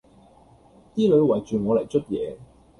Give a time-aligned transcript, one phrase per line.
[0.95, 2.35] 啲女圍住我嚟捽嘢